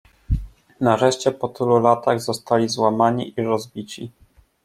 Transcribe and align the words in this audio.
"Nareszcie, 0.79 1.31
po 1.31 1.47
tylu 1.47 1.79
latach, 1.79 2.21
zostali 2.21 2.69
złamani 2.69 3.33
i 3.37 3.43
rozbici." 3.43 4.11